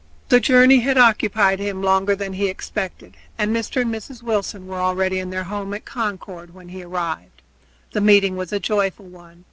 The 0.29 0.39
journey 0.39 0.79
had 0.79 0.97
occupied 0.97 1.59
him 1.59 1.83
longer 1.83 2.15
than 2.15 2.33
he 2.33 2.47
expected, 2.47 3.15
and 3.37 3.55
Mr. 3.55 3.81
and 3.83 3.93
Mrs. 3.93 4.23
Wilson 4.23 4.65
were 4.65 4.79
already 4.79 5.19
in 5.19 5.29
their 5.29 5.43
home 5.43 5.75
at 5.75 5.85
Concord 5.85 6.55
when 6.55 6.69
he 6.69 6.81
arrived. 6.81 7.43
The 7.91 8.01
meeting 8.01 8.35
was 8.35 8.51
a 8.51 8.59
joyful 8.59 9.05
one. 9.05 9.39